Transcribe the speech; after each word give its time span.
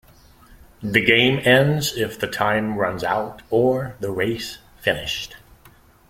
The 0.81 0.99
game 1.05 1.39
ends 1.45 1.95
if 1.95 2.19
the 2.19 2.25
time 2.25 2.75
runs 2.79 3.03
out 3.03 3.43
or 3.51 3.97
the 3.99 4.09
race 4.09 4.57
finished. 4.79 5.35